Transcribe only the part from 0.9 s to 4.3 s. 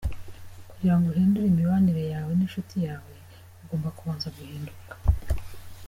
ngo uhindure imibanire yawe n’inshuti yawe ,ugomba kubanza